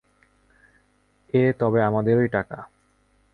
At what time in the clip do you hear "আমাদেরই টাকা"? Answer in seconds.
1.83-2.57